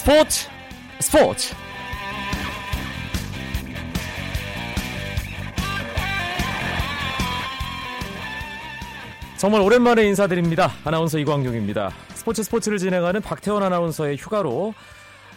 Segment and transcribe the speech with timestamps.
[0.00, 0.48] 스포츠
[0.98, 1.54] 스포츠
[9.36, 10.72] 정말 오랜만에 인사드립니다.
[10.84, 11.90] 아나운서 이광용입니다.
[12.14, 14.72] 스포츠 스포츠를 진행하는 박태원 아나운서의 휴가로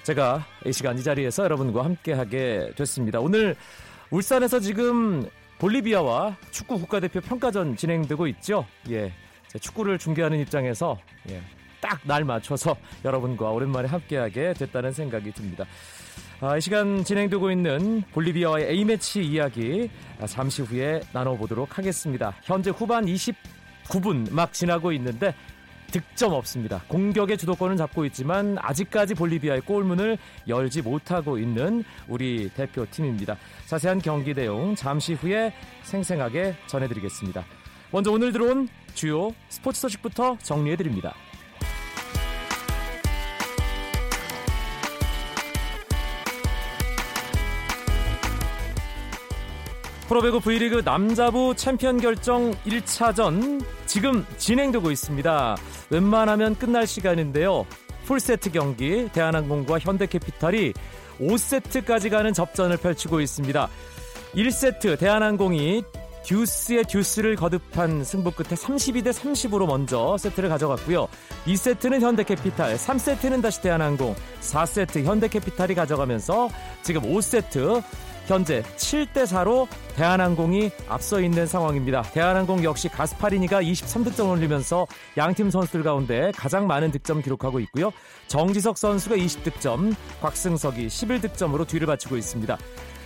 [0.04, 3.20] 제가 이 시간 이 자리에서 여러분과 함께하게 됐습니다.
[3.20, 3.58] 오늘
[4.12, 8.66] 울산에서 지금 볼리비아와 축구 국가대표 평가전 진행되고 있죠.
[8.92, 9.12] 예,
[9.60, 10.98] 축구를 중계하는 입장에서
[11.32, 11.42] 예,
[11.84, 15.66] 딱 날 맞춰서 여러분과 오랜만에 함께하게 됐다는 생각이 듭니다.
[16.40, 22.34] 아, 이 시간 진행되고 있는 볼리비아와의 A매치 이야기 아, 잠시 후에 나눠보도록 하겠습니다.
[22.44, 25.34] 현재 후반 29분 막 지나고 있는데
[25.92, 26.82] 득점 없습니다.
[26.88, 33.38] 공격의 주도권은 잡고 있지만 아직까지 볼리비아의 골문을 열지 못하고 있는 우리 대표팀입니다.
[33.68, 37.46] 자세한 경기 내용 잠시 후에 생생하게 전해드리겠습니다.
[37.92, 41.14] 먼저 오늘 들어온 주요 스포츠 소식부터 정리해드립니다.
[50.14, 55.58] 프로배구 V리그 남자부 챔피언 결정 1차전 지금 진행되고 있습니다.
[55.90, 57.66] 웬만하면 끝날 시간인데요.
[58.06, 60.74] 풀세트 경기 대한항공과 현대캐피탈이
[61.20, 63.68] 5세트까지 가는 접전을 펼치고 있습니다.
[64.36, 65.82] 1세트 대한항공이
[66.24, 71.08] 듀스의 듀스를 거듭한 승부 끝에 32대 30으로 먼저 세트를 가져갔고요.
[71.48, 76.50] 2세트는 현대캐피탈, 3세트는 다시 대한항공, 4세트 현대캐피탈이 가져가면서
[76.84, 77.84] 지금 5세트
[78.26, 82.04] 현재 7대 4로 대한항공이 앞서 있는 상황입니다.
[82.04, 87.92] 대한항공 역시 가스파리니가 23득점 올리면서 양팀 선수들 가운데 가장 많은 득점 기록하고 있고요.
[88.28, 92.58] 정지석 선수가 20득점, 곽승석이 11득점으로 뒤를 바치고 있습니다.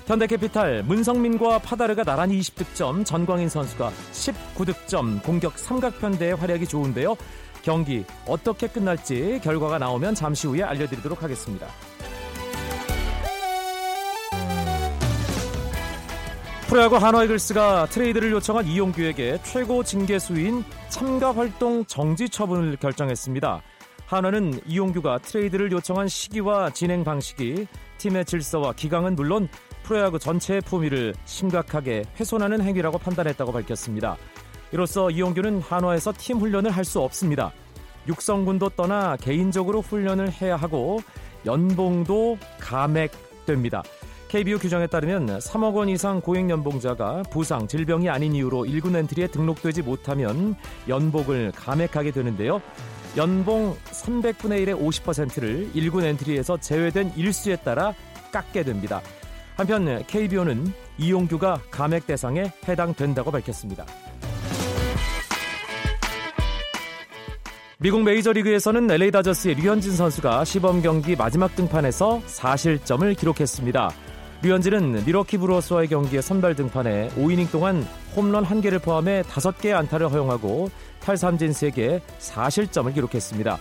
[0.06, 7.18] 현대캐피탈 문성민과 파다르가 나란히 20득점, 전광인 선수가 19득점, 공격 삼각편대의 활약이 좋은데요.
[7.64, 11.68] 경기 어떻게 끝날지 결과가 나오면 잠시 후에 알려드리도록 하겠습니다.
[16.68, 23.62] 프로야구 한화이글스가 트레이드를 요청한 이용규에게 최고 징계수인 참가 활동 정지 처분을 결정했습니다.
[24.06, 27.68] 한화는 이용규가 트레이드를 요청한 시기와 진행 방식이
[28.00, 29.48] 팀의 질서와 기강은 물론
[29.84, 34.18] 프로야구 전체의 품위를 심각하게 훼손하는 행위라고 판단했다고 밝혔습니다.
[34.74, 37.54] 이로써 이용규는 한화에서 팀 훈련을 할 수 없습니다.
[38.10, 41.00] 육성군도 떠나 개인적으로 훈련을 해야 하고
[41.46, 43.84] 연봉도 감액됩니다.
[44.28, 49.84] KBO 규정에 따르면 3억 원 이상 고액 연봉자가 부상, 질병이 아닌 이유로 1군 엔트리에 등록되지
[49.84, 50.56] 못하면
[50.90, 52.62] 연봉을 감액하게 되는데요.
[53.16, 57.94] 연봉 300분의 1의 50%를 1군 엔트리에서 제외된 일수에 따라
[58.34, 59.02] 깎게 됩니다.
[59.56, 63.86] 한편 KBO는 이용규가 감액 대상에 해당된다고 밝혔습니다.
[67.80, 74.07] 미국 메이저리그에서는 LA 다저스의 류현진 선수가 시범 경기 마지막 등판에서 4실점을 기록했습니다.
[74.44, 77.84] 류현진은 미러키 브루어스와의 경기에 선발 등판해 5이닝 동안
[78.16, 83.58] 홈런 1개를 포함해 5개의 안타를 허용하고 탈삼진 3개 4실점을 기록했습니다.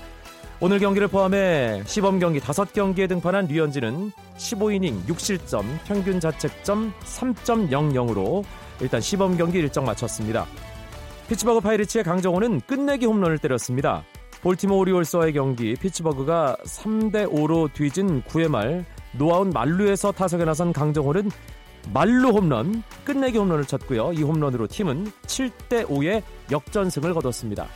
[0.60, 8.44] 오늘 경기를 포함해 시범 경기 5경기에 등판한 류현진은 15이닝 6실점, 평균 자책점 3.00으로
[8.80, 10.44] 일단 시범 경기 일정 마쳤습니다.
[11.28, 14.04] 피츠버그 파이리츠의 강정호는 끝내기 홈런을 때렸습니다.
[14.42, 18.84] 볼티모어 오리올스와의 경기 피츠버그가 3대 5로 뒤진 9회 말
[19.18, 21.30] 노아웃 만루에서 타석에 나선 강정호는
[21.92, 24.12] 만루 홈런, 끝내기 홈런을 쳤고요.
[24.12, 27.68] 이 홈런으로 팀은 7대 5의 역전승을 거뒀습니다.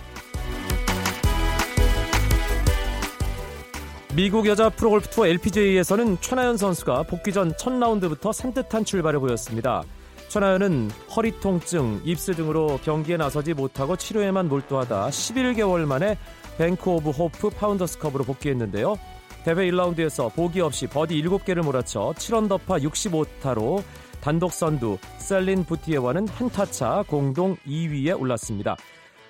[4.17, 9.85] 미국 여자 프로골프 투어 LPGA에서는 최나연 선수가 복귀전 첫 라운드부터 산뜻한 출발을 보였습니다.
[10.29, 16.19] 최나연은 허리 통증, 입스 등으로 경기에 나서지 못하고 치료에만 몰두하다 11개월 만에
[16.59, 18.97] 뱅크 오브 호프 파운더스컵으로 복귀했는데요.
[19.45, 23.83] 대회 1라운드에서 보기 없이 버디 7개를 몰아쳐 7언더파 65타로
[24.21, 28.77] 단독 선두 셀린 부티에와는 한타차 공동 2위에 올랐습니다.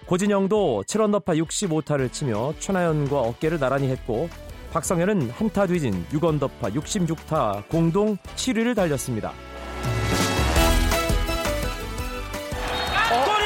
[0.07, 4.29] 고진영도 7언더파 65타를 치며 최나연과 어깨를 나란히 했고
[4.73, 9.33] 박성현은 한타 뒤진 6언더파 66타 공동 7위를 달렸습니다.
[13.13, 13.41] 어!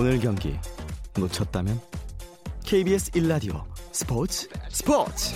[0.00, 0.56] 오늘 경기
[1.18, 1.80] 놓쳤다면
[2.64, 5.34] KBS 1라디오 스포츠 스포츠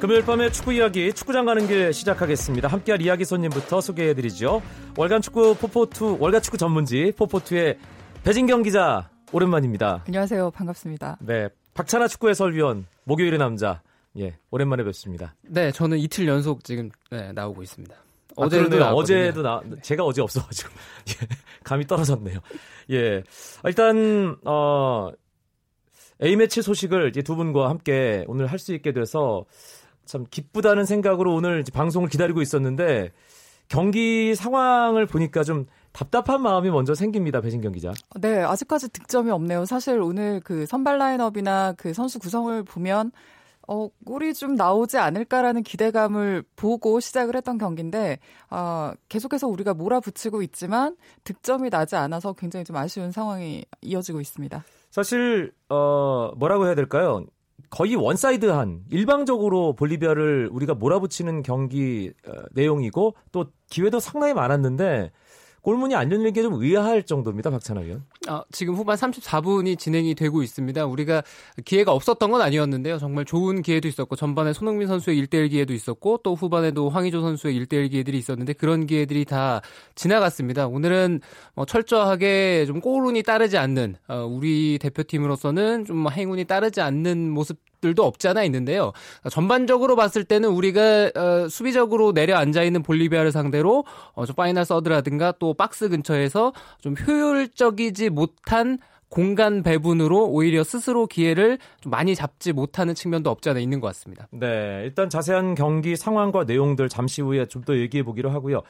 [0.00, 2.68] 금요일 밤의 축구 이야기 축구장 가는 길 시작하겠습니다.
[2.68, 4.62] 함께할 이야기 손님부터 소개해드리죠.
[4.96, 7.76] 월간 축구 포포투 월간 축구 전문지 포포투의
[8.24, 10.02] 배진경 기자 오랜만입니다.
[10.06, 10.50] 안녕하세요.
[10.50, 11.18] 반갑습니다.
[11.20, 11.48] 네.
[11.74, 13.80] 박찬아 축구 해설위원, 목요일의 남자.
[14.18, 15.34] 예, 오랜만에 뵙습니다.
[15.42, 17.94] 네, 저는 이틀 연속 지금 네, 나오고 있습니다.
[17.94, 18.00] 아,
[18.36, 20.70] 어제도 어제도 나 제가 어제 없어가지고
[21.22, 21.26] 예,
[21.62, 22.40] 감이 떨어졌네요.
[22.90, 23.22] 예,
[23.64, 25.10] 일단 어
[26.22, 29.44] A 매치 소식을 이제 두 분과 함께 오늘 할 수 있게 돼서
[30.04, 33.12] 참 기쁘다는 생각으로 오늘 방송을 기다리고 있었는데
[33.68, 37.40] 경기 상황을 보니까 좀 답답한 마음이 먼저 생깁니다.
[37.40, 37.92] 배진경 기자.
[38.20, 39.64] 네, 아직까지 득점이 없네요.
[39.64, 43.12] 사실 오늘 그 선발 라인업이나 그 선수 구성을 보면
[43.68, 48.18] 어, 골이 좀 나오지 않을까라는 기대감을 보고 시작을 했던 경기인데,
[48.50, 54.64] 어, 계속해서 우리가 몰아붙이고 있지만 득점이 나지 않아서 굉장히 좀 아쉬운 상황이 이어지고 있습니다.
[54.90, 57.24] 사실, 어, 뭐라고 해야 될까요?
[57.68, 65.12] 거의 원사이드한 일방적으로 볼리비아를 우리가 몰아붙이는 경기 어, 내용이고 또 기회도 상당히 많았는데
[65.62, 68.04] 골문이 안 열린 게 좀 의아할 정도입니다, 박찬하 위원.
[68.26, 70.86] 아, 지금 후반 34분이 진행이 되고 있습니다.
[70.86, 71.22] 우리가
[71.64, 72.98] 기회가 없었던 건 아니었는데요.
[72.98, 77.90] 정말 좋은 기회도 있었고 전반에 손흥민 선수의 1대1 기회도 있었고 또 후반에도 황의조 선수의 1대1
[77.90, 79.60] 기회들이 있었는데 그런 기회들이 다
[79.94, 80.66] 지나갔습니다.
[80.66, 81.20] 오늘은
[81.54, 88.28] 뭐 철저하게 좀 골운이 따르지 않는 어, 우리 대표팀으로서는 좀 행운이 따르지 않는 모습들도 없지
[88.28, 88.92] 않아 있는데요.
[89.30, 95.54] 전반적으로 봤을 때는 우리가 어, 수비적으로 내려앉아 있는 볼리비아를 상대로 어, 좀 final third라든가 또
[95.54, 98.78] 박스 근처에서 좀 효율적이지 못한
[99.08, 104.28] 공간 배분으로 오히려 스스로 기회를 좀 많이 잡지 못하는 측면도 없지 않아 있는 것 같습니다.
[104.30, 108.62] 네, 일단 자세한 경기 상황과 내용들 잠시 후에 좀 더 얘기해 보기로 하고요.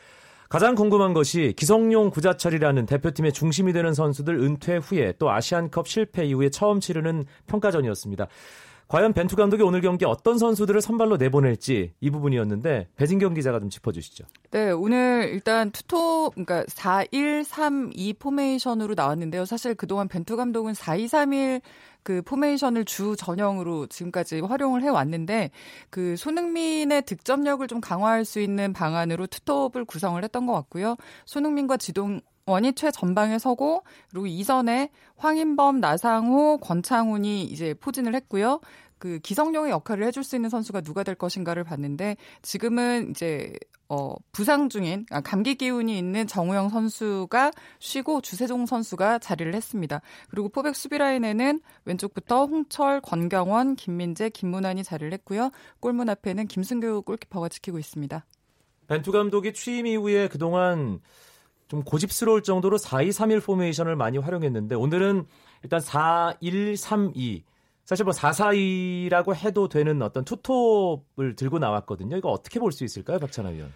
[0.49, 6.49] 가장 궁금한 것이 기성용 구자철이라는 대표팀의 중심이 되는 선수들 은퇴 후에 또 아시안컵 실패 이후에
[6.51, 8.27] 처음 치르는 평가전이었습니다.
[8.91, 14.25] 과연 벤투 감독이 오늘 경기 어떤 선수들을 선발로 내보낼지 이 부분이었는데 배진경 기자가 좀 짚어주시죠.
[14.51, 19.45] 네, 오늘 일단 투톱 그러니까 4-1-3-2 포메이션으로 나왔는데요.
[19.45, 21.61] 사실 그동안 벤투 감독은 4-2-3-1
[22.03, 25.53] 그 포메이션을 주 전형으로 지금까지 활용을 해 왔는데
[25.91, 30.97] 그 손흥민의 득점력을 좀 강화할 수 있는 방안으로 투톱을 구성을 했던 것 같고요.
[31.27, 38.61] 손흥민과 지동원이 최전방에 서고 그리고 이전에 황인범, 나상호, 권창훈이 이제 포진을 했고요.
[39.01, 43.55] 그 기성용의 역할을 해줄 수 있는 선수가 누가 될 것인가를 봤는데 지금은 이제
[43.89, 47.51] 어 부상 중인 아, 감기 기운이 있는 정우영 선수가
[47.81, 50.01] 쉬고 주세종 선수가 자리를 했습니다.
[50.29, 55.51] 그리고 포백 수비 라인에는 왼쪽부터 홍철, 권경원, 김민재, 김문환이 자리를 했고요.
[55.81, 58.25] 골문 앞에는 김승규 골키퍼가 지키고 있습니다.
[58.87, 61.01] 벤투 감독이 취임 이후에 그동안
[61.71, 65.25] 좀 고집스러울 정도로 4-2-3-1 포메이션을 많이 활용했는데 오늘은
[65.63, 67.45] 일단 4-1-3-2
[67.85, 72.17] 사실 뭐 4-4-2라고 해도 되는 어떤 투톱을 들고 나왔거든요.
[72.17, 73.73] 이거 어떻게 볼 수 있을까요, 박찬하 위원?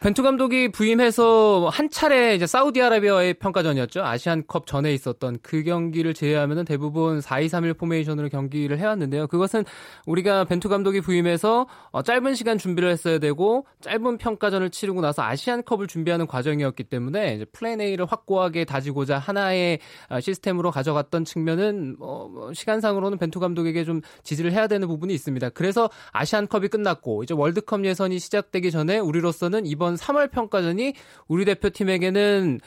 [0.00, 4.04] 벤투 감독이 부임해서 한 차례 이제 사우디아라비아의 평가전이었죠.
[4.04, 9.26] 아시안컵 전에 있었던 그 경기를 제외하면 대부분 4-2-3-1 포메이션으로 경기를 해왔는데요.
[9.26, 9.64] 그것은
[10.06, 15.88] 우리가 벤투 감독이 부임해서 어, 짧은 시간 준비를 했어야 되고 짧은 평가전을 치르고 나서 아시안컵을
[15.88, 19.80] 준비하는 과정이었기 때문에 플랜 A를 확고하게 다지고자 하나의
[20.10, 25.48] 어, 시스템으로 가져갔던 측면은 어, 뭐 시간상으로는 벤투 감독에게 좀 지지를 해야 되는 부분이 있습니다.
[25.50, 30.92] 그래서 아시안컵이 끝났고 이제 월드컵 예선이 시작되기 전에 우리로서는 보면 이번 3월 평가전이
[31.28, 32.60] 우리 대표팀에게는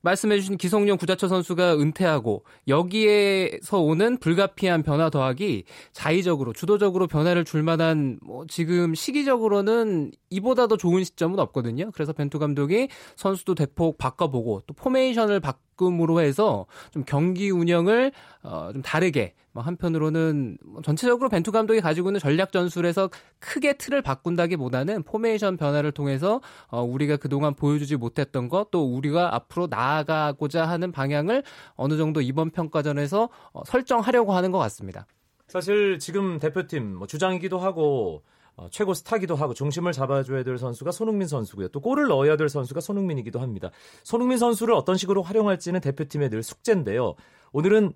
[0.00, 8.18] 말씀해주신 기성용 구자철 선수가 은퇴하고 여기에서 오는 불가피한 변화 더하기 자의적으로 주도적으로 변화를 줄 만한
[8.22, 11.90] 뭐 지금 시기적으로는 이보다 더 좋은 시점은 없거든요.
[11.92, 18.82] 그래서 벤투 감독이 선수도 대폭 바꿔보고 또 포메이션을 바꿈으로 해서 좀 경기 운영을 어, 좀
[18.82, 23.08] 다르게 뭐 한편으로는 뭐 전체적으로 벤투 감독이 가지고 있는 전략 전술에서
[23.38, 29.68] 크게 틀을 바꾼다기보다는 포메이션 변화를 통해서 어, 우리가 그동안 보여주지 못했던 것 또 우리가 앞으로
[29.68, 31.42] 나아가고자 하는 방향을
[31.74, 35.06] 어느 정도 이번 평가전에서 어, 설정하려고 하는 것 같습니다.
[35.46, 38.37] 사실 지금 대표팀 뭐 주장이기도 하고 어,
[38.70, 41.68] 최고 스타기도 하고 중심을 잡아줘야 될 선수가 손흥민 선수고요.
[41.68, 43.70] 또 골을 넣어야 될 선수가 손흥민이기도 합니다.
[44.02, 47.14] 손흥민 선수를 어떤 식으로 활용할지는 대표팀의 늘 숙제인데요.
[47.52, 47.92] 오늘은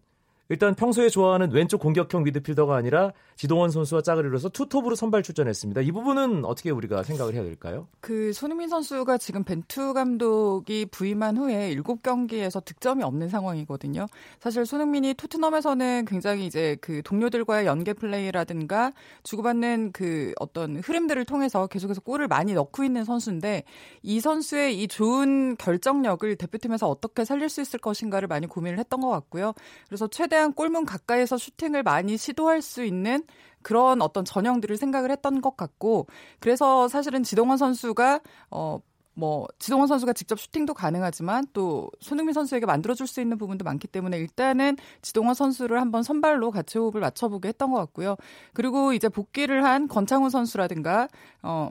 [0.52, 5.80] 일단 평소에 좋아하는 왼쪽 공격형 미드필더가 아니라 지동원 선수와 짝을 이뤄서 투톱으로 선발 출전했습니다.
[5.80, 7.88] 이 부분은 어떻게 우리가 생각을 해야 될까요?
[8.02, 14.06] 그 손흥민 선수가 지금 벤투 감독이 부임한 후에 7경기에서 득점이 없는 상황이거든요.
[14.40, 18.92] 사실 손흥민이 토트넘에서는 굉장히 이제 그 동료들과의 연계 플레이라든가
[19.22, 23.64] 주고받는 그 어떤 흐름들을 통해서 계속해서 골을 많이 넣고 있는 선수인데
[24.02, 29.08] 이 선수의 이 좋은 결정력을 대표팀에서 어떻게 살릴 수 있을 것인가를 많이 고민을 했던 것
[29.08, 29.54] 같고요.
[29.88, 33.24] 그래서 최대한 최대한 골문 가까이서 슈팅을 많이 시도할 수 있는
[33.62, 36.06] 그런 어떤 전형들을 생각을 했던 것 같고
[36.40, 38.20] 그래서 사실은 지동원 선수가
[38.50, 38.80] 어
[39.14, 44.16] 뭐 지동원 선수가 직접 슈팅도 가능하지만 또 손흥민 선수에게 만들어줄 수 있는 부분도 많기 때문에
[44.18, 48.16] 일단은 지동원 선수를 한번 선발로 같이 호흡을 맞춰보게 했던 것 같고요.
[48.54, 51.08] 그리고 이제 복귀를 한 권창훈 선수라든가
[51.42, 51.68] 어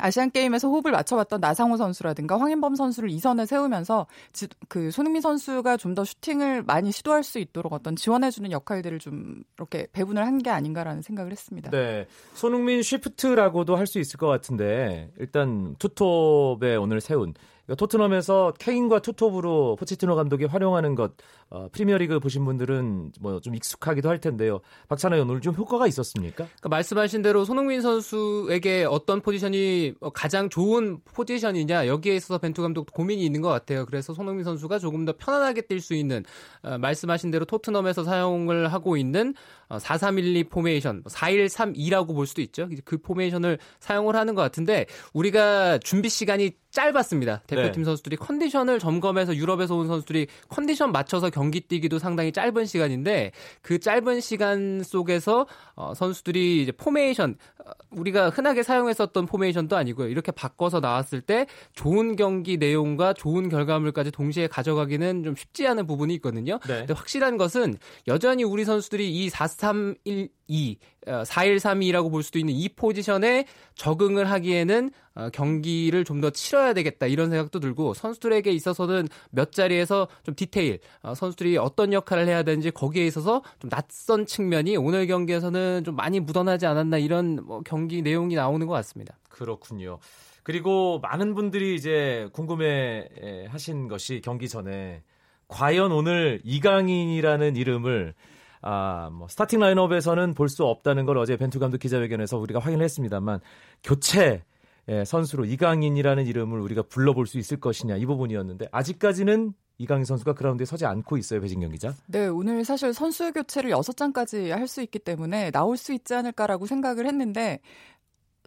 [0.00, 5.94] 아시안 게임에서 호흡을 맞춰봤던 나상호 선수라든가 황인범 선수를 이선에 세우면서 지, 그 손흥민 선수가 좀
[5.94, 11.02] 더 슈팅을 많이 시도할 수 있도록 어떤 지원해주는 역할들을 좀 이렇게 배분을 한 게 아닌가라는
[11.02, 11.70] 생각을 했습니다.
[11.70, 17.34] 네, 손흥민 쉬프트라고도 할 수 있을 것 같은데 일단 투톱에 오늘 세운
[17.68, 21.12] 그러니까 토트넘에서 케인과 투톱으로 포체티노 감독이 활용하는 것
[21.50, 24.60] 어, 프리미어리그 보신 분들은 뭐 좀 익숙하기도 할 텐데요.
[24.88, 26.44] 박찬하 오늘 좀 효과가 있었습니까?
[26.44, 33.24] 그러니까 말씀하신 대로 손흥민 선수에게 어떤 포지션이 가장 좋은 포지션이냐 여기에 있어서 벤투 감독도 고민이
[33.24, 33.86] 있는 것 같아요.
[33.86, 36.24] 그래서 손흥민 선수가 조금 더 편안하게 뛸 수 있는
[36.62, 39.34] 어, 말씀하신 대로 토트넘에서 사용을 하고 있는
[39.68, 42.68] 어, 4312 포메이션 4132라고 볼 수도 있죠.
[42.84, 47.42] 그 포메이션을 사용을 하는 것 같은데 우리가 준비 시간이 짧았습니다.
[47.46, 47.84] 대표팀 네.
[47.84, 53.32] 선수들이 컨디션을 점검해서 유럽에서 온 선수들이 컨디션 맞춰서 경기 뛰기도 상당히 짧은 시간인데
[53.62, 60.08] 그 짧은 시간 속에서 어, 선수들이 이제 포메이션 어, 우리가 흔하게 사용했었던 포메이션도 아니고요.
[60.08, 66.14] 이렇게 바꿔서 나왔을 때 좋은 경기 내용과 좋은 결과물까지 동시에 가져가기는 좀 쉽지 않은 부분이
[66.16, 66.58] 있거든요.
[66.68, 66.78] 네.
[66.78, 70.76] 근데 확실한 것은 여전히 우리 선수들이 이 4-3-1-2
[71.22, 77.30] 4-1-3-2라고 볼 수도 있는 이 포지션에 적응을 하기에는 어, 경기를 좀 더 치러야 되겠다 이런
[77.30, 83.06] 생각도 들고 선수들에게 있어서는 몇 자리에서 좀 디테일 어, 선수들이 어떤 역할을 해야 되는지 거기에
[83.06, 88.66] 있어서 좀 낯선 측면이 오늘 경기에서는 좀 많이 묻어나지 않았나 이런 뭐 경기 내용이 나오는
[88.66, 89.16] 것 같습니다.
[89.28, 89.98] 그렇군요.
[90.42, 93.08] 그리고 많은 분들이 이제 궁금해
[93.48, 95.02] 하신 것이 경기 전에
[95.46, 98.14] 과연 오늘 이강인이라는 이름을
[98.62, 103.40] 아, 뭐 스타팅 라인업에서는 볼 수 없다는 걸 어제 벤투 감독 기자회견에서 우리가 확인을 했습니다만
[103.82, 104.42] 교체
[104.88, 110.64] 예, 선수로 이강인이라는 이름을 우리가 불러볼 수 있을 것이냐 이 부분이었는데 아직까지는 이강인 선수가 그라운드에
[110.64, 111.92] 서지 않고 있어요, 배진경 기자.
[112.06, 117.06] 네, 오늘 사실 선수 교체를 6장까지 할 수 있기 때문에 나올 수 있지 않을까라고 생각을
[117.06, 117.60] 했는데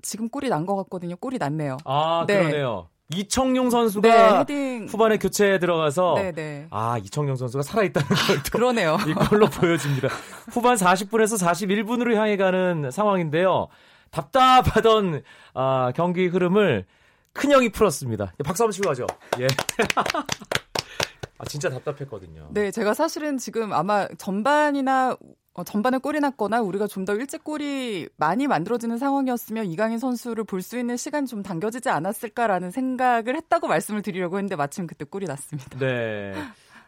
[0.01, 1.15] 지금 골이 난 것 같거든요.
[1.17, 1.77] 골이 났네요.
[1.85, 2.39] 아, 네.
[2.39, 2.89] 그러네요.
[3.15, 4.85] 이청용 선수가 네.
[4.87, 6.67] 후반에 교체에 들어가서 네, 네.
[6.69, 8.97] 아 이청용 선수가 살아있다는 걸 그러네요.
[9.07, 10.07] 이걸로 보여집니다.
[10.51, 13.67] 후반 40분에서 41분으로 향해 가는 상황인데요.
[14.11, 16.85] 답답하던 아, 경기 흐름을
[17.33, 18.33] 큰 형이 풀었습니다.
[18.43, 19.07] 박수 한번 치고 가죠.
[19.39, 19.47] 예.
[21.37, 22.49] 아, 진짜 답답했거든요.
[22.51, 25.15] 네, 제가 사실은 지금 아마 전반이나
[25.53, 30.61] 어, 전반에 골이 났거나 우리가 좀 더 일찍 골이 많이 만들어지는 상황이었으면 이강인 선수를 볼
[30.61, 35.77] 수 있는 시간이 좀 당겨지지 않았을까라는 생각을 했다고 말씀을 드리려고 했는데 마침 그때 골이 났습니다.
[35.79, 36.33] 네.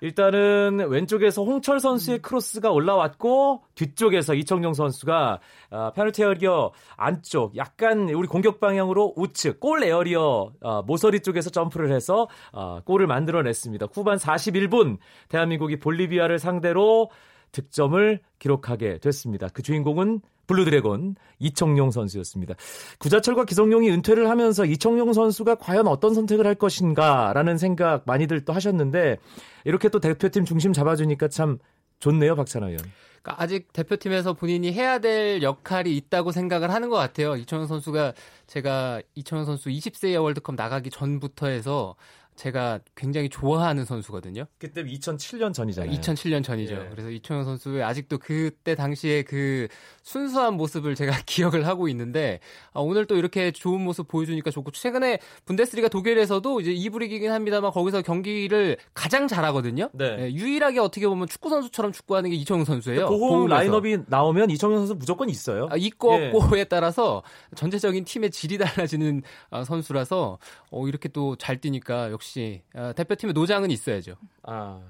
[0.02, 5.40] 일단은 왼쪽에서 홍철 선수의 크로스가 올라왔고 뒤쪽에서 이청용 선수가
[5.72, 11.92] 어, 페널티 에어리어 안쪽 약간 우리 공격 방향으로 우측 골 에어리어 어, 모서리 쪽에서 점프를
[11.92, 13.88] 해서 어, 골을 만들어냈습니다.
[13.94, 14.98] 후반 41분
[15.30, 17.10] 대한민국이 볼리비아를 상대로
[17.54, 19.48] 득점을 기록하게 됐습니다.
[19.48, 22.56] 그 주인공은 블루드래곤 이청용 선수였습니다.
[23.00, 29.18] 구자철과 기성용이 은퇴를 하면서 이청용 선수가 과연 어떤 선택을 할 것인가라는 생각 많이들 또 하셨는데
[29.64, 31.60] 이렇게 또 대표팀 중심 잡아주니까 참
[32.00, 32.84] 좋네요, 박찬호 의원.
[33.22, 37.38] 그러니까 아직 대표팀에서 본인이 해야 될 역할이 있다고 생각을 하는 것 같아요.
[37.38, 38.14] 이청용 선수가
[38.48, 41.96] 제가 이청용 선수 20세 월드컵 나가기 전부터 해서
[42.36, 44.46] 제가 굉장히 좋아하는 선수거든요.
[44.58, 45.92] 그때 2007년 전이잖아요.
[45.92, 46.74] 2007년 전이죠.
[46.74, 46.90] 예.
[46.90, 49.68] 그래서 이청용 선수의 아직도 그때 당시에 그
[50.02, 52.40] 순수한 모습을 제가 기억을 하고 있는데
[52.74, 57.72] 아, 오늘 또 이렇게 좋은 모습 보여주니까 좋고 최근에 분데스리가 독일에서도 이제 2부 리기긴 합니다만
[57.72, 59.90] 거기서 경기를 가장 잘하거든요.
[59.94, 60.18] 네.
[60.20, 63.10] 예, 유일하게 어떻게 보면 축구 선수처럼 축구하는 게 이청용 선수예요.
[63.10, 65.68] 보험 라인업이 나오면 이청용 선수 무조건 있어요.
[65.70, 66.32] 아, 있고 예.
[66.34, 67.22] 없고에 따라서
[67.56, 70.40] 전체적인 팀의 질이 달라지는 아, 선수라서
[70.72, 74.16] 어, 이렇게 또 잘 뛰니까 역시 역시 어, 대표팀의 노장은 있어야죠.
[74.44, 74.82] 아.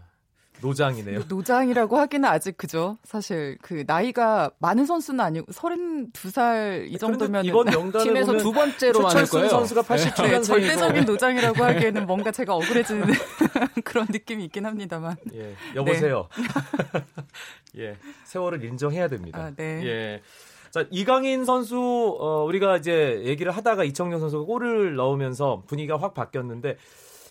[0.61, 1.23] 노장이네요.
[1.27, 2.97] 노장이라고 하기는 아직 그죠.
[3.03, 9.25] 사실 그 나이가 많은 선수는 아니고 32살 이 정도면 이번 명단에 팀에서 두 번째로 많을
[9.25, 9.49] 거예요.
[9.49, 13.07] 선수가 87년생이고 네, 절대적인 노장이라고 하기에는 뭔가 제가 억울해지는
[13.83, 15.17] 그런 느낌이 있긴 합니다만.
[15.33, 16.29] 예, 여보세요.
[17.73, 17.83] 네.
[17.83, 19.39] 예, 세월을 인정해야 됩니다.
[19.39, 19.85] 아, 네.
[19.85, 20.21] 예.
[20.73, 21.77] 자, 이강인 선수
[22.19, 26.77] 어, 우리가 이제 얘기를 하다가 이청용 선수가 골을 넣으면서 분위기가 확 바뀌었는데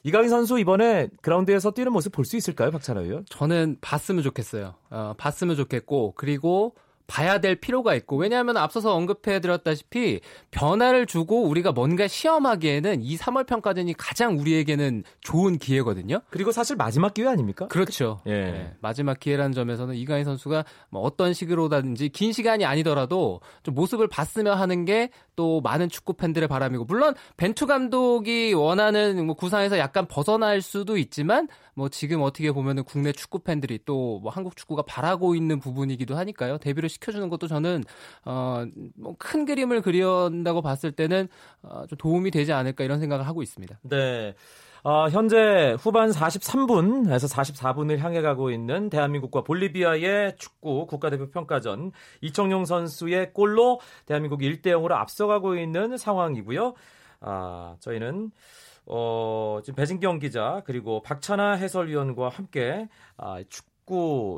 [0.05, 3.25] 이강인 선수 이번에 그라운드에서 뛰는 모습 볼 수 있을까요, 박찬호 의원?
[3.29, 4.75] 저는 봤으면 좋겠어요.
[4.91, 6.75] 어, 봤으면 좋겠고 그리고
[7.13, 13.47] 봐야 될 필요가 있고 왜냐하면 앞서서 언급해 드렸다시피 변화를 주고 우리가 뭔가 시험하기에는 이 3월
[13.47, 16.23] 평가전이 가장 우리에게는 좋은 기회거든요.
[16.31, 17.69] 그리고 사실 마지막 기회 아닙니까?
[17.69, 18.23] 그렇죠.
[18.25, 18.33] 예.
[18.33, 24.57] 네, 마지막 기회라는 점에서는 이강인 선수가 뭐 어떤 식으로든지 긴 시간이 아니더라도 좀 모습을 봤으면
[24.57, 30.61] 하는 게 또 많은 축구 팬들의 바람이고 물론 벤투 감독이 원하는 뭐 구상에서 약간 벗어날
[30.61, 35.59] 수도 있지만 뭐 지금 어떻게 보면은 국내 축구 팬들이 또 뭐 한국 축구가 바라고 있는
[35.59, 36.59] 부분이기도 하니까요.
[36.59, 37.85] 데뷔를 시 켜주는 것도 저는
[38.25, 38.65] 어
[38.97, 41.29] 뭐큰 그림을 그린다고 봤을 때는
[41.63, 43.79] 어, 좀 도움이 되지 않을까 이런 생각을 하고 있습니다.
[43.83, 44.35] 네.
[44.85, 53.33] 어, 현재 후반 43분에서 44분을 향해 가고 있는 대한민국과 볼리비아의 축구 국가대표 평가전 이청용 선수의
[53.33, 56.75] 골로 대한민국이 1대 0으로 앞서가고 있는 상황이고요.
[57.21, 58.33] 아, 저희는
[58.87, 63.72] 어, 지금 배진경 기자 그리고 박찬아 해설위원과 함께 아, 축구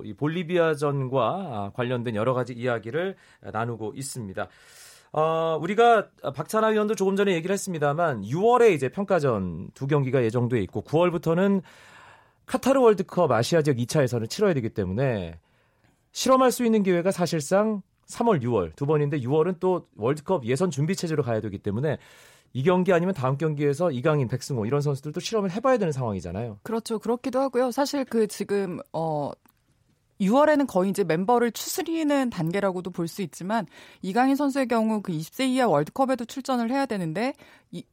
[0.04, 3.16] 이 볼리비아전과 아, 관련된 여러 가지 이야기를
[3.52, 4.48] 나누고 있습니다.
[5.12, 10.82] 어, 우리가 박찬하 위원도 조금 전에 얘기를 했습니다만 6월에 이제 평가전 두 경기가 예정돼 있고
[10.82, 11.62] 9월부터는
[12.46, 15.38] 카타르 월드컵 아시아 지역 2차 예선을 치러야 되기 때문에
[16.10, 21.22] 실험할 수 있는 기회가 사실상 3월, 6월 두 번인데 6월은 또 월드컵 예선 준비 체제로
[21.22, 21.98] 가야 되기 때문에
[22.54, 26.60] 이 경기 아니면 다음 경기에서 이강인, 백승호 이런 선수들도 실험을 해봐야 되는 상황이잖아요.
[26.62, 26.98] 그렇죠.
[27.00, 27.72] 그렇기도 하고요.
[27.72, 29.32] 사실 그 지금 어
[30.20, 33.66] 6월에는 거의 이제 멤버를 추스리는 단계라고도 볼 수 있지만
[34.02, 37.34] 이강인 선수의 경우 그 20세 이하 월드컵에도 출전을 해야 되는데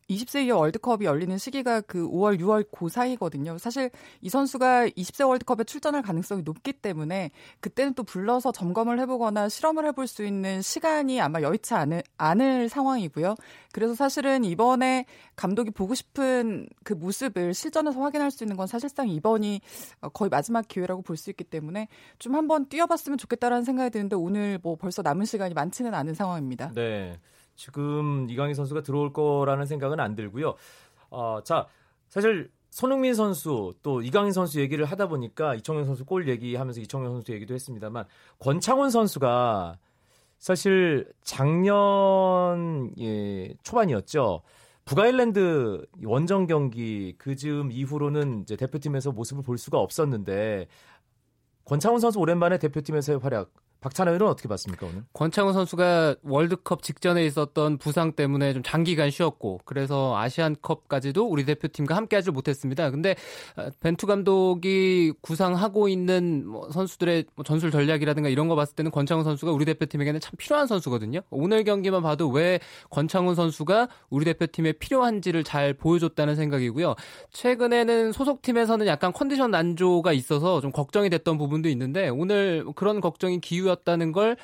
[0.09, 3.57] 20세 이하 월드컵이 열리는 시기가 그 5월, 6월 그 사이거든요.
[3.57, 9.85] 사실 이 선수가 20세 월드컵에 출전할 가능성이 높기 때문에 그때는 또 불러서 점검을 해보거나 실험을
[9.87, 13.35] 해볼 수 있는 시간이 아마 여의치 않을, 않을 상황이고요.
[13.71, 15.05] 그래서 사실은 이번에
[15.37, 19.61] 감독이 보고 싶은 그 모습을 실전에서 확인할 수 있는 건 사실상 이번이
[20.13, 21.87] 거의 마지막 기회라고 볼 수 있기 때문에
[22.19, 26.71] 좀 한번 뛰어봤으면 좋겠다라는 생각이 드는데 오늘 뭐 벌써 남은 시간이 많지는 않은 상황입니다.
[26.73, 27.17] 네.
[27.55, 30.55] 지금 이강인 선수가 들어올 거라는 생각은 안 들고요.
[31.09, 31.67] 어, 자,
[32.07, 37.33] 사실 손흥민 선수 또 이강인 선수 얘기를 하다 보니까 이청용 선수 골 얘기하면서 이청용 선수
[37.33, 38.05] 얘기도 했습니다만
[38.39, 39.77] 권창훈 선수가
[40.39, 44.41] 사실 작년 예, 초반이었죠.
[44.85, 50.67] 북아일랜드 원정 경기 그 즈음 이후로는 이제 대표팀에서 모습을 볼 수가 없었는데
[51.65, 55.03] 권창훈 선수 오랜만에 대표팀에서의 활약 박찬호 의원은 어떻게 봤습니까 오늘?
[55.13, 62.29] 권창훈 선수가 월드컵 직전에 있었던 부상 때문에 좀 장기간 쉬었고 그래서 아시안컵까지도 우리 대표팀과 함께하지
[62.29, 62.91] 못했습니다.
[62.91, 63.15] 근데
[63.55, 69.23] 아, 벤투 감독이 구상하고 있는 뭐 선수들의 뭐 전술 전략이라든가 이런 거 봤을 때는 권창훈
[69.23, 71.21] 선수가 우리 대표팀에게는 참 필요한 선수거든요.
[71.31, 72.59] 오늘 경기만 봐도 왜
[72.91, 76.93] 권창훈 선수가 우리 대표팀에 필요한지를 잘 보여줬다는 생각이고요.
[77.31, 83.70] 최근에는 소속팀에서는 약간 컨디션 난조가 있어서 좀 걱정이 됐던 부분도 있는데 오늘 그런 걱정이 기우
[83.75, 84.37] 선수였다는 걸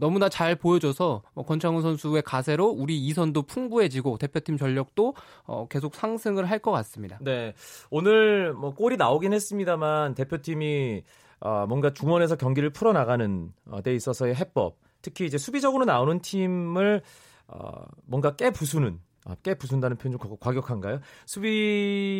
[0.00, 6.46] 너무나 잘 보여줘서 뭐 권창훈 선수의 가세로 우리 이선도 풍부해지고 대표팀 전력도 어, 계속 상승을
[6.50, 7.18] 할 것 같습니다.
[7.20, 7.52] 네,
[7.90, 11.02] 오늘 뭐 골이 나오긴 했습니다만 대표팀이
[11.40, 17.02] 어, 뭔가 중원에서 경기를 풀어 나가는 어, 데 있어서의 해법, 특히 이제 수비적으로 나오는 팀을
[17.48, 21.00] 어, 뭔가 깨부수는 아, 깨 부순다는 표현 좀 과격한가요?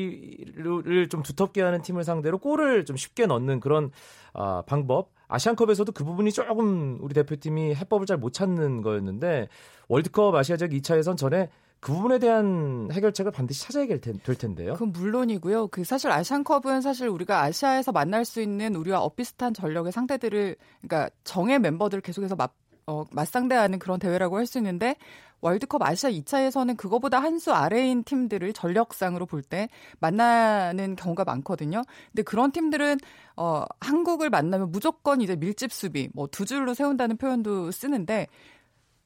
[0.05, 3.91] 수비를 좀 두텁게 하는 팀을 상대로 골을 좀 쉽게 넣는 그런
[4.33, 5.13] 아, 방법.
[5.29, 9.49] 아시안컵에서도 그 부분이 조금 우리 대표팀이 해법을 잘 못 찾는 거였는데
[9.89, 14.73] 월드컵 아시아 지역 2차 예선 전에 그 부분에 대한 해결책을 반드시 찾아야 될, 텐데요.
[14.73, 15.69] 그건 물론이고요.
[15.69, 21.59] 그 사실 아시안컵은 사실 우리가 아시아에서 만날 수 있는 우리와 엇비슷한 전력의 상대들을 그러니까 정의
[21.59, 22.53] 멤버들을 계속해서 맞,
[22.87, 24.97] 어, 맞상대하는 그런 대회라고 할 수 있는데
[25.41, 29.69] 월드컵 아시아 2차에서는 그거보다 한 수 아래인 팀들을 전력상으로 볼 때
[30.01, 31.83] 만나는 경우가 많거든요.
[32.13, 32.99] 근데 그런 팀들은
[33.37, 38.27] 어 한국을 만나면 무조건 이제 밀집 수비 뭐 두 줄로 세운다는 표현도 쓰는데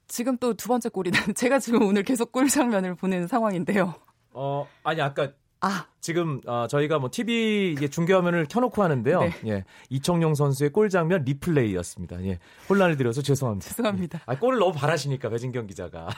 [0.07, 3.95] 지금 또 두 번째 골이 나 제가 지금 오늘 계속 골 장면을 보는 상황인데요.
[4.33, 5.87] 어 아니 아까 아.
[6.01, 9.21] 지금 어, 저희가 뭐 TV 이게 중계 화면을 켜놓고 하는데요.
[9.21, 9.33] 네.
[9.47, 12.25] 예, 이청용 선수의 골 장면 리플레이였습니다.
[12.25, 12.39] 예,
[12.71, 13.69] 혼란을 드려서 죄송합니다.
[13.69, 14.19] 죄송합니다.
[14.21, 14.23] 예.
[14.27, 16.09] 아, 골을 너무 바라시니까 배진경 기자가.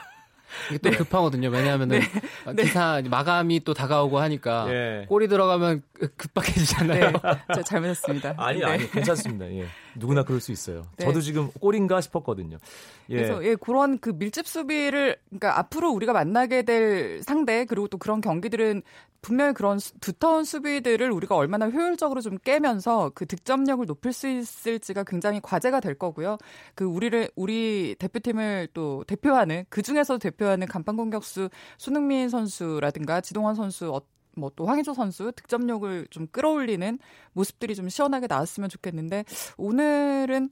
[0.69, 0.97] 이게 또 네.
[0.97, 1.49] 급하거든요.
[1.49, 2.05] 왜냐하면은 네.
[2.45, 2.63] 어, 네.
[2.63, 5.05] 기사 마감이 또 다가오고 하니까 예.
[5.07, 5.83] 골이 들어가면
[6.17, 7.11] 급박해지잖아요.
[7.11, 7.19] 네.
[7.53, 8.35] 제가 잘못했습니다.
[8.39, 8.65] 아니 네.
[8.65, 9.49] 아니 괜찮습니다.
[9.51, 9.65] 예.
[9.95, 10.83] 누구나 그럴 수 있어요.
[10.97, 11.05] 네.
[11.05, 12.57] 저도 지금 골인가 싶었거든요.
[13.09, 13.15] 예.
[13.15, 18.21] 그래서 예, 그런 그 밀집 수비를 그러니까 앞으로 우리가 만나게 될 상대 그리고 또 그런
[18.21, 18.83] 경기들은
[19.21, 25.39] 분명히 그런 두터운 수비들을 우리가 얼마나 효율적으로 좀 깨면서 그 득점력을 높일 수 있을지가 굉장히
[25.41, 26.37] 과제가 될 거고요.
[26.73, 33.55] 그 우리를 우리 대표팀을 또 대표하는 그 중에서 대표 하는 간판 공격수 손흥민 선수라든가 지동환
[33.55, 34.01] 선수 어,
[34.35, 36.99] 뭐또 황희조 선수 득점력을 좀 끌어올리는
[37.33, 39.25] 모습들이 좀 시원하게 나왔으면 좋겠는데
[39.57, 40.49] 오늘은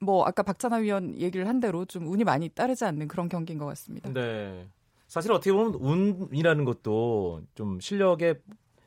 [0.00, 3.66] 뭐 아까 박찬하 위원 얘기를 한 대로 좀 운이 많이 따르지 않는 그런 경기인 것
[3.66, 4.12] 같습니다.
[4.12, 4.66] 네.
[5.08, 8.34] 사실 어떻게 보면 운이라는 것도 좀 실력에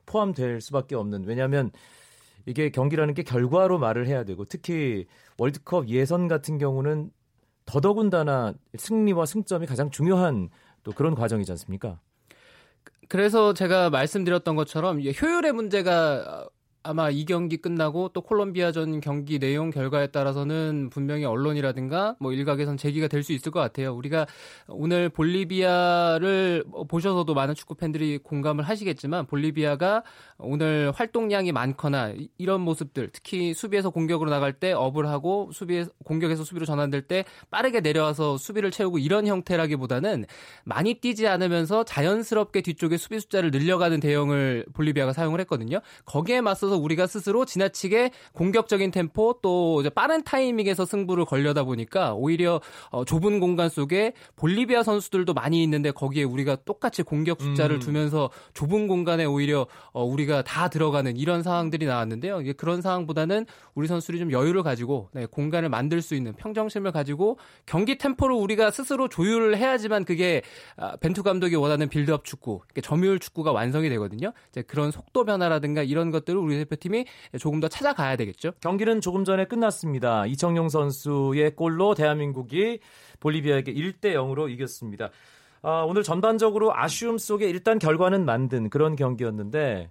[0.06, 1.71] 포함될 수밖에 없는 왜냐하면
[2.45, 5.06] 이게 경기라는 게 결과로 말을 해야 되고 특히
[5.38, 7.12] 월드컵 예선 같은 경우는
[7.69, 10.49] 더더군다나 승리와 승점이 가장 중요한
[10.84, 11.99] 또 그런 과정이지 않습니까?
[13.08, 16.47] 그래서 제가 말씀드렸던 것처럼 효율의 문제가
[16.81, 23.07] 아마 이 경기 끝나고 또 콜롬비아전 경기 내용 결과에 따라서는 분명히 언론이라든가 뭐 일각에선 제기가
[23.07, 23.93] 될 수 있을 것 같아요.
[23.93, 24.25] 우리가
[24.69, 30.03] 오늘 볼리비아를 보셔서도 많은 축구 팬들이 공감을 하시겠지만 볼리비아가
[30.37, 36.65] 오늘 활동량이 많거나 이런 모습들 특히 수비에서 공격으로 나갈 때 업을 하고 수비에 공격에서 수비로
[36.65, 40.25] 전환될 때 빠르게 내려와서 수비를 채우고 이런 형태라기보다는
[40.63, 45.81] 많이 뛰지 않으면서 자연스럽게 뒤쪽에 수비 숫자를 늘려가는 대형을 볼리비아가 사용을 했거든요.
[46.05, 52.62] 거기에 맞서 서 우리가 스스로 지나치게 공격적인 템포 또 빠른 타이밍에서 승부를 걸려다 보니까 오히려
[52.91, 57.79] 어, 좁은 공간 속에 볼리비아 선수들도 많이 있는데 거기에 우리가 똑같이 공격 숫자를 음.
[57.79, 62.41] 두면서 좁은 공간에 오히려 어, 우리가 다 들어가는 이런 상황들이 나왔는데요.
[62.41, 67.38] 이게 그런 상황보다는 우리 선수들이 좀 여유를 가지고 네, 공간을 만들 수 있는 평정심을 가지고
[67.65, 70.41] 경기 템포를 우리가 스스로 조율을 해야지만 그게
[70.77, 74.34] 아, 벤투 감독이 원하는 빌드업 축구, 점유율 축구가 완성이 되거든요.
[74.49, 77.05] 이제 그런 속도 변화라든가 이런 것들을 우리 대표팀이
[77.39, 78.51] 조금 더 찾아가야 되겠죠.
[78.61, 80.25] 경기는 조금 전에 끝났습니다.
[80.25, 82.79] 이청용 선수의 골로 대한민국이
[83.19, 85.09] 볼리비아에게 1대 0으로 이겼습니다.
[85.61, 89.89] 아, 오늘 전반적으로 아쉬움 속에 일단 결과는 만든 그런 경기였는데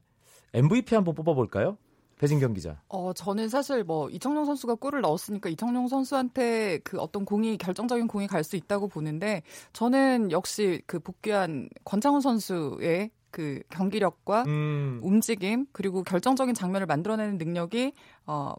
[0.54, 1.76] MVP 한번 뽑아볼까요?
[2.18, 2.81] 배진경 기자.
[2.88, 8.26] 어, 저는 사실 뭐 이청용 선수가 골을 넣었으니까 이청용 선수한테 그 어떤 공이 결정적인 공이
[8.26, 15.01] 갈 수 있다고 보는데 저는 역시 그 복귀한 권창훈 선수의 그 경기력과 음.
[15.03, 17.93] 움직임 그리고 결정적인 장면을 만들어내는 능력이
[18.27, 18.55] 어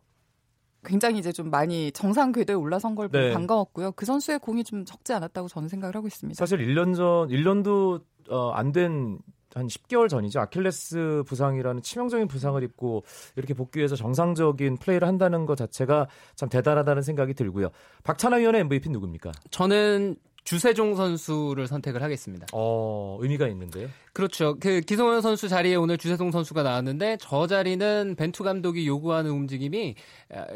[0.84, 3.34] 굉장히 이제 좀 많이 정상 궤도에 올라선 걸 보고 네.
[3.34, 3.92] 반가웠고요.
[3.94, 6.38] 그 선수의 공이 좀 적지 않았다고 저는 생각을 하고 있습니다.
[6.38, 9.20] 사실 1년 전 1년도 어, 안된
[9.56, 10.40] 한 10개월 전이죠.
[10.40, 13.04] 아킬레스 부상이라는 치명적인 부상을 입고
[13.36, 17.70] 이렇게 복귀해서 정상적인 플레이를 한다는 것 자체가 참 대단하다는 생각이 들고요.
[18.04, 19.32] 박찬하 위원의 MVP 누굽니까?
[19.50, 22.48] 저는 주세종 선수를 선택을 하겠습니다.
[22.54, 23.88] 어, 의미가 있는데요.
[24.20, 24.58] 그렇죠.
[24.60, 29.96] 그 기성원 선수 자리에 오늘 주세종 선수가 나왔는데 저 자리는 벤투 감독이 요구하는 움직임이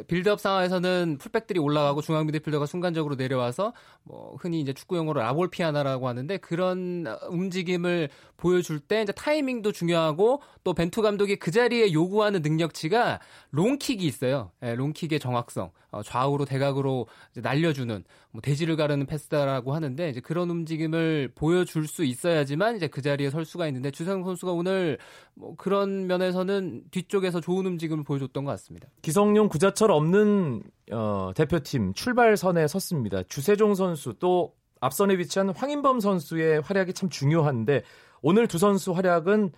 [0.07, 3.71] 빌드업 상황에서는 풀백들이 올라가고 중앙 미드필더가 순간적으로 내려와서
[4.03, 10.41] 뭐 흔히 이제 축구 용어로 라볼 피아나라고 하는데 그런 움직임을 보여줄 때 이제 타이밍도 중요하고
[10.65, 13.21] 또 벤투 감독이 그 자리에 요구하는 능력치가
[13.51, 14.51] 롱킥이 있어요.
[14.63, 21.31] 예, 롱킥의 정확성, 어, 좌우로 대각으로 날려주는 뭐 대지를 가르는 패스다라고 하는데 이제 그런 움직임을
[21.35, 24.97] 보여줄 수 있어야지만 이제 그 자리에 설 수가 있는데 주성 선수가 오늘
[25.33, 28.87] 뭐 그런 면에서는 뒤쪽에서 좋은 움직임을 보여줬던 것 같습니다.
[29.01, 33.23] 기성용 구자철 없는 어, 대표팀 출발선에 섰습니다.
[33.23, 37.83] 주세종 선수 또 앞선에 위치한 황인범 선수의 활약이 참 중요한데
[38.21, 39.51] 오늘 두 선수 활약은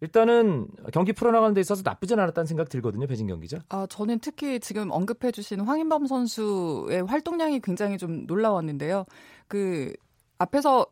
[0.00, 3.58] 일단은 경기 풀어나가는 데 있어서 나쁘진 않았다는 생각 들거든요, 배진경 기자.
[3.68, 9.04] 아, 저는 특히 지금 언급해주신 황인범 선수의 활동량이 굉장히 좀 놀라웠는데요.
[9.46, 9.92] 그
[10.38, 10.86] 앞에서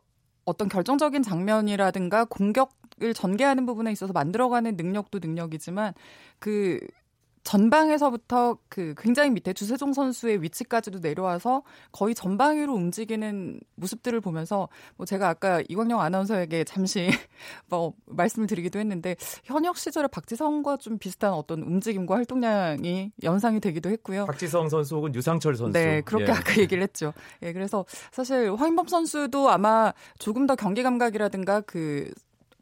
[0.49, 5.93] 어떤 결정적인 장면이라든가 공격을 전개하는 부분에 있어서 만들어가는 능력도 능력이지만
[6.39, 6.79] 그
[7.49, 15.27] 전방에서부터 그 굉장히 밑에 주세종 선수의 위치까지도 내려와서 거의 전방위로 움직이는 모습들을 보면서 뭐 제가
[15.29, 17.07] 아까 이광영 아나운서에게 잠시
[17.67, 24.27] 뭐 말씀을 드리기도 했는데 현역 시절에 박지성과 좀 비슷한 어떤 움직임과 활동량이 연상이 되기도 했고요.
[24.27, 25.73] 박지성 선수 혹은 유상철 선수.
[25.73, 26.31] 네, 그렇게 예.
[26.31, 27.13] 아까 얘기를 했죠.
[27.41, 32.11] 예, 그래서 사실 황인범 선수도 아마 조금 더 경기 감각이라든가 그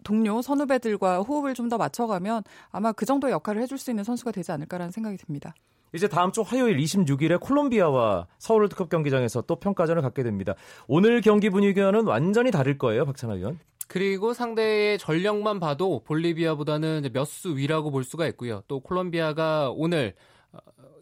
[0.07, 4.53] 동료 선후배들과 호흡을 좀 더 맞춰가면 아마 그 정도 역할을 해줄 수 있는 선수가 되지
[4.53, 5.53] 않을까라는 생각이 듭니다.
[5.93, 10.53] 이제 다음 주 화요일 26일에 콜롬비아와 서울 월드컵 경기장에서 또 평가전을 갖게 됩니다.
[10.87, 13.59] 오늘 경기 분위기와는 완전히 다를 거예요, 박찬하 위원.
[13.89, 18.61] 그리고 상대의 전력만 봐도 볼리비아보다는 몇 수 위라고 볼 수가 있고요.
[18.69, 20.13] 또 콜롬비아가 오늘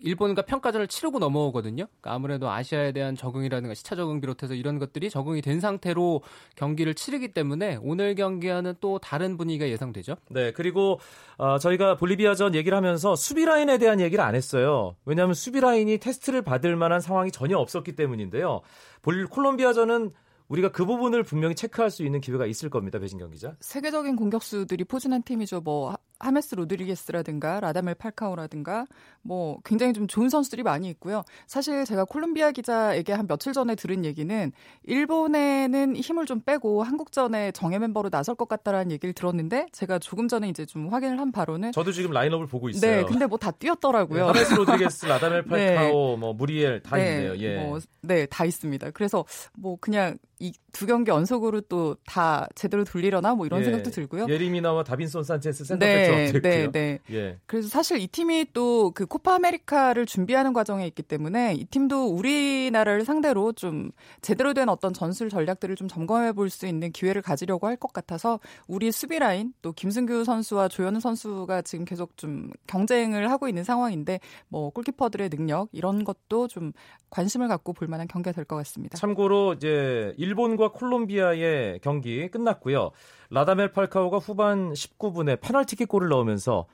[0.05, 1.87] 일본과 평가전을 치르고 넘어오거든요.
[1.87, 6.21] 그러니까 아무래도 아시아에 대한 적응이라든가 시차 적응 비롯해서 이런 것들이 적응이 된 상태로
[6.55, 10.15] 경기를 치르기 때문에 오늘 경기와는 또 다른 분위기가 예상되죠.
[10.29, 10.99] 네, 그리고
[11.37, 14.95] 어, 저희가 볼리비아전 얘기를 하면서 수비 라인에 대한 얘기를 안 했어요.
[15.05, 18.61] 왜냐하면 수비 라인이 테스트를 받을 만한 상황이 전혀 없었기 때문인데요.
[19.01, 20.11] 볼 콜롬비아전은
[20.47, 22.99] 우리가 그 부분을 분명히 체크할 수 있는 기회가 있을 겁니다.
[22.99, 23.55] 배진경 기자.
[23.59, 25.61] 세계적인 공격수들이 포진한 팀이죠.
[25.61, 28.85] 뭐 하메스 로드리게스라든가 라다멜 팔카오라든가
[29.21, 31.23] 뭐 굉장히 좀 좋은 선수들이 많이 있고요.
[31.47, 34.51] 사실 제가 콜롬비아 기자에게 한 며칠 전에 들은 얘기는
[34.83, 40.49] 일본에는 힘을 좀 빼고 한국전에 정예 멤버로 나설 것 같다라는 얘기를 들었는데 제가 조금 전에
[40.49, 42.97] 이제 좀 확인을 한 바로는 저도 지금 라인업을 보고 있어요.
[43.01, 44.21] 네, 근데 뭐 다 뛰었더라고요.
[44.21, 46.17] 네, 하메스 로드리게스, 라다멜 팔카오, 네.
[46.17, 47.35] 뭐 무리엘 다 네, 있네요.
[47.37, 47.63] 예.
[47.63, 48.91] 뭐, 네, 다 있습니다.
[48.91, 53.63] 그래서 뭐 그냥 이 두 경기 연속으로 또 다 제대로 돌리려나 뭐 이런 예.
[53.65, 54.25] 생각도 들고요.
[54.27, 56.99] 예리 미나와 다빈손 산체스 센터백 네, 조합도 네, 네.
[57.11, 57.37] 예.
[57.45, 63.03] 그래서 사실 이 팀이 또 그 코파 아메리카를 준비하는 과정에 있기 때문에 이 팀도 우리나라를
[63.05, 63.91] 상대로 좀
[64.21, 68.39] 제대로 된 어떤 전술 전략들을 좀 점검해 볼 수 있는 기회를 가지려고 할 것 같아서
[68.67, 74.19] 우리 수비 라인 또 김승규 선수와 조현우 선수가 지금 계속 좀 경쟁을 하고 있는 상황인데
[74.47, 76.71] 뭐 골키퍼들의 능력 이런 것도 좀
[77.09, 78.97] 관심을 갖고 볼 만한 경기가 될 것 같습니다.
[78.97, 82.91] 참고로 이제 일본과 콜롬비아의 경기 끝났고요.
[83.35, 86.67] 라다멜 팔카오가 후반 19분에 페널티킥 골을 넣으면서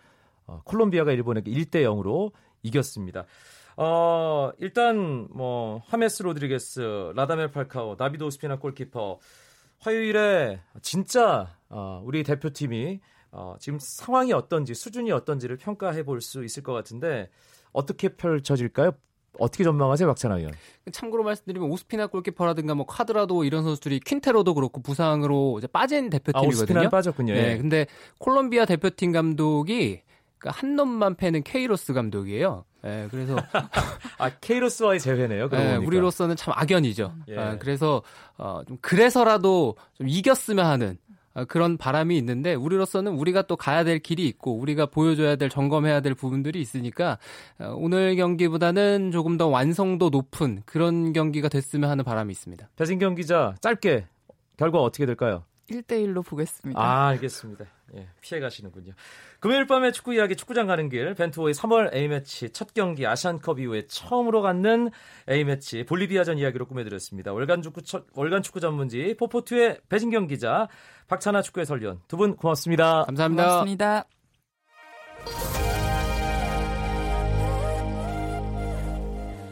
[0.46, 3.26] 어, 콜롬비아가 일본에게 1대 0으로 이겼습니다.
[3.78, 9.18] 어, 일단 뭐 하메스 로드리게스, 라다멜 팔카오, 나비도 오스피나 골키퍼
[9.80, 13.00] 화요일에 진짜 어, 우리 대표팀이
[13.32, 17.32] 어, 지금 상황이 어떤지 수준이 어떤지를 평가해 볼 수 있을 것 같은데
[17.74, 18.92] 어떻게 펼쳐질까요?
[19.40, 20.54] 어떻게 전망하세요, 박찬하 의원?
[20.92, 26.88] 참고로 말씀드리면 오스피나 골키퍼라든가 뭐 카드라도 이런 선수들이 퀸테로도 그렇고 부상으로 이제 빠진 대표팀이거든요.
[26.88, 27.34] 아, 빠졌군요.
[27.34, 27.58] 네, 예.
[27.58, 27.88] 근데
[28.20, 30.02] 콜롬비아 대표팀 감독이
[30.38, 32.66] 그러니까 한 놈만 패는 케이로스 감독이에요.
[32.84, 33.36] 네, 그래서
[34.18, 35.50] 아 케이로스와의 재회네요.
[35.50, 37.14] 네, 우리로서는 참 악연이죠.
[37.30, 37.38] 예.
[37.38, 38.02] 아, 그래서
[38.38, 41.11] 어, 좀 그래서라도 좀 이겼으면 하는 어,
[41.48, 46.14] 그런 바람이 있는데 우리로서는 우리가 또 가야 될 길이 있고 우리가 보여줘야 될 점검해야 될
[46.14, 47.18] 부분들이 있으니까
[47.60, 52.70] 어, 오늘 경기보다는 조금 더 완성도 높은 그런 경기가 됐으면 하는 바람이 있습니다.
[52.76, 54.08] 배진경 기자 짧게
[54.58, 55.44] 결과 어떻게 될까요?
[55.70, 56.80] 1대1로 보겠습니다.
[56.80, 57.66] 아, 알겠습니다.
[57.96, 58.94] 예, 피해 가시는군요.
[59.42, 64.44] 금요일 밤에 축구 이야기 축구장 가는 길 벤투호의 3월 A매치 첫 경기 아시안컵 이후에 처음으로
[64.44, 64.92] 갖는
[65.28, 67.34] A매치 볼리비아전 이야기로 꾸며드렸습니다.
[67.34, 70.68] 월간 축구 첫, 월간 축구 전문지 포포투의 배진경 기자
[71.08, 73.04] 박찬아 축구 해설위원 두 분 고맙습니다.
[73.06, 73.44] 감사합니다.
[73.44, 74.06] 고맙습니다.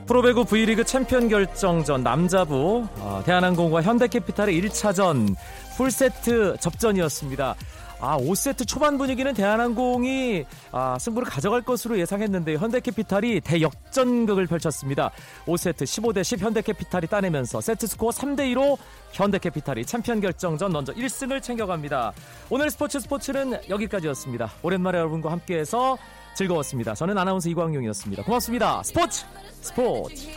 [0.08, 5.36] 프로배구 V리그 챔피언 결정전 남자부 어, 대한항공과 현대캐피탈의 1차전
[5.78, 7.56] 풀세트 접전이었습니다.
[8.02, 15.12] 아, 5세트 초반 분위기는 대한항공이 아, 승부를 가져갈 것으로 예상했는데 현대캐피탈이 대역전극을 펼쳤습니다.
[15.46, 18.78] 5세트 15대 10 현대캐피탈이 따내면서 세트 스코어 3대 2로
[19.12, 22.14] 현대캐피탈이 챔피언 결정전 먼저 1승을 챙겨갑니다.
[22.50, 24.52] 오늘 스포츠 스포츠는 여기까지였습니다.
[24.64, 25.98] 오랜만에 여러분과 함께해서
[26.36, 26.96] 즐거웠습니다.
[26.96, 28.24] 저는 아나운서 이광용이었습니다.
[28.24, 28.82] 고맙습니다.
[28.84, 29.26] 스포츠
[29.62, 30.28] 스포츠